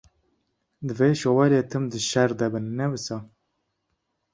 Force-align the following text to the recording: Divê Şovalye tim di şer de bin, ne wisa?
Divê 0.87 1.09
Şovalye 1.19 1.61
tim 1.69 1.83
di 1.91 1.99
şer 2.09 2.31
de 2.39 2.47
bin, 2.53 2.65
ne 2.77 2.85
wisa? 2.91 3.17